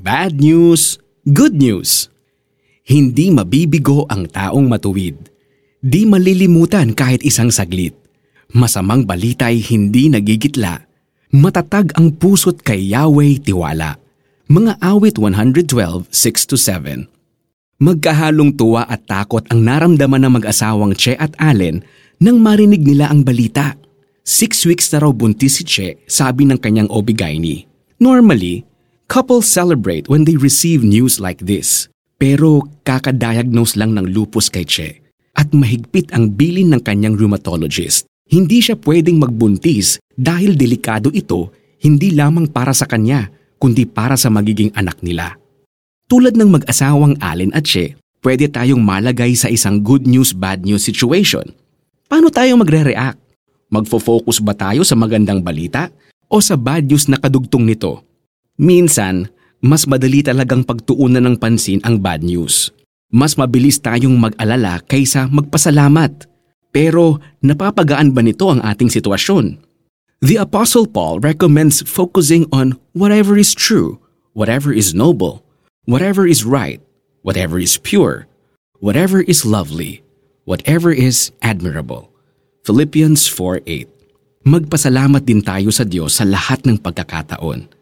[0.00, 0.96] Bad news,
[1.28, 2.08] good news.
[2.88, 5.28] Hindi mabibigo ang taong matuwid.
[5.76, 7.92] Di malilimutan kahit isang saglit.
[8.56, 10.88] Masamang balita'y hindi nagigitla.
[11.36, 14.00] Matatag ang puso't kay Yahweh tiwala.
[14.48, 15.68] Mga awit 112,
[16.08, 17.04] 6-7
[17.84, 21.84] Magkahalong tuwa at takot ang naramdaman ng mag-asawang Che at Allen
[22.16, 23.76] nang marinig nila ang balita.
[24.24, 27.68] Six weeks na raw buntis si Che, sabi ng kanyang obigaini.
[28.00, 28.69] Normally,
[29.10, 31.90] couples celebrate when they receive news like this.
[32.14, 35.02] Pero kakadiagnose lang ng lupus kay Che
[35.34, 38.06] at mahigpit ang bilin ng kanyang rheumatologist.
[38.30, 41.50] Hindi siya pwedeng magbuntis dahil delikado ito
[41.82, 45.34] hindi lamang para sa kanya kundi para sa magiging anak nila.
[46.06, 50.86] Tulad ng mag-asawang Allen at Che, pwede tayong malagay sa isang good news bad news
[50.86, 51.50] situation.
[52.06, 53.18] Paano tayo magre-react?
[53.70, 55.90] Magfo-focus ba tayo sa magandang balita
[56.30, 58.09] o sa bad news na kadugtong nito?
[58.60, 59.32] Minsan,
[59.64, 62.68] mas madali talagang pagtuunan ng pansin ang bad news.
[63.08, 66.28] Mas mabilis tayong mag-alala kaysa magpasalamat.
[66.68, 69.56] Pero napapagaan ba nito ang ating sitwasyon?
[70.20, 73.96] The Apostle Paul recommends focusing on whatever is true,
[74.36, 75.40] whatever is noble,
[75.88, 76.84] whatever is right,
[77.24, 78.28] whatever is pure,
[78.84, 80.04] whatever is lovely,
[80.44, 82.12] whatever is admirable.
[82.68, 83.88] Philippians 4.8
[84.44, 87.79] Magpasalamat din tayo sa Diyos sa lahat ng pagkakataon.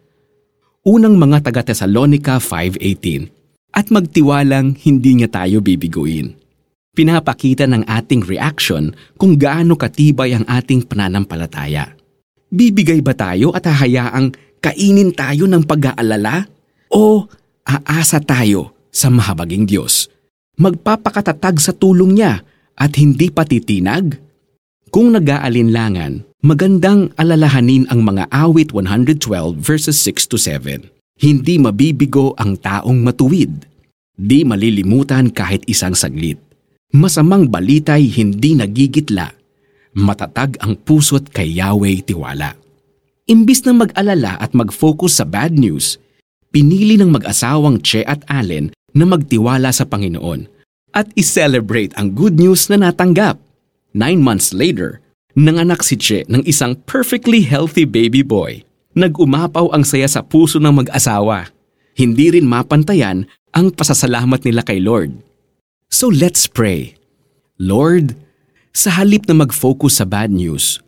[0.88, 6.32] Unang mga taga Thessalonica 5.18 At magtiwalang hindi niya tayo bibiguin.
[6.96, 11.92] Pinapakita ng ating reaction kung gaano katibay ang ating pananampalataya.
[12.48, 14.32] Bibigay ba tayo at hahayaang
[14.64, 16.48] kainin tayo ng pag-aalala?
[16.88, 17.28] O
[17.68, 20.08] aasa tayo sa mahabaging Diyos.
[20.56, 22.40] Magpapakatatag sa tulong niya
[22.80, 24.16] at hindi patitinag?
[24.88, 30.86] Kung nag-aalinlangan, magandang alalahanin ang mga awit 112 verses 6 to 7.
[31.18, 33.66] Hindi mabibigo ang taong matuwid.
[34.14, 36.38] Di malilimutan kahit isang saglit.
[36.94, 39.34] Masamang balita'y hindi nagigitla.
[39.98, 42.54] Matatag ang puso't kay Yahweh tiwala.
[43.26, 45.98] Imbis na mag-alala at mag-focus sa bad news,
[46.54, 50.46] pinili ng mag-asawang Che at Allen na magtiwala sa Panginoon
[50.94, 53.36] at i-celebrate ang good news na natanggap.
[53.92, 55.02] Nine months later,
[55.44, 58.64] nanganak si Che ng isang perfectly healthy baby boy.
[58.98, 61.54] Nag-umapaw ang saya sa puso ng mag-asawa.
[61.94, 65.14] Hindi rin mapantayan ang pasasalamat nila kay Lord.
[65.90, 66.98] So let's pray.
[67.58, 68.18] Lord,
[68.74, 70.82] sa halip na mag-focus sa bad news,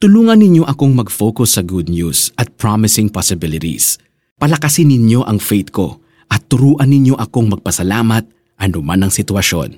[0.00, 3.96] tulungan ninyo akong mag-focus sa good news at promising possibilities–
[4.40, 6.00] Palakasin ninyo ang faith ko
[6.32, 8.24] at turuan ninyo akong magpasalamat
[8.56, 9.76] anuman ang sitwasyon.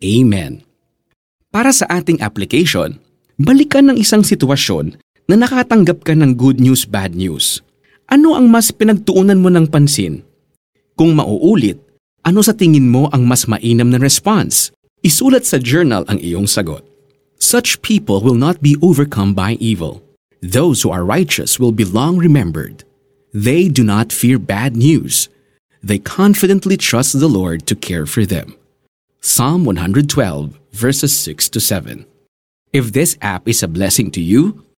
[0.00, 0.64] Amen.
[1.52, 2.96] Para sa ating application,
[3.40, 7.64] balikan ng isang sitwasyon na nakatanggap ka ng good news, bad news.
[8.12, 10.20] Ano ang mas pinagtuunan mo ng pansin?
[10.92, 11.80] Kung mauulit,
[12.20, 14.68] ano sa tingin mo ang mas mainam na response?
[15.00, 16.84] Isulat sa journal ang iyong sagot.
[17.40, 20.04] Such people will not be overcome by evil.
[20.44, 22.84] Those who are righteous will be long remembered.
[23.32, 25.32] They do not fear bad news.
[25.80, 28.52] They confidently trust the Lord to care for them.
[29.24, 30.12] Psalm 112,
[30.76, 32.04] verses 6 to 7.
[32.72, 34.62] If this app is a blessing to you,